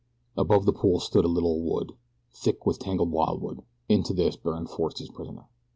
Above 0.35 0.65
the 0.65 0.73
pool 0.73 0.99
stood 0.99 1.23
a 1.23 1.27
little 1.27 1.61
wood, 1.61 1.91
thick 2.31 2.65
with 2.65 2.79
tangled 2.79 3.11
wildwood. 3.11 3.61
Into 3.87 4.15
this 4.15 4.35
Byrne 4.35 4.65
forced 4.65 4.97
his 4.97 5.09
prisoner. 5.11 5.45